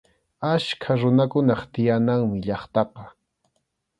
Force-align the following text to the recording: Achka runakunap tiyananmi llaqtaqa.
Achka 0.51 0.91
runakunap 0.99 1.61
tiyananmi 1.73 2.35
llaqtaqa. 2.45 3.05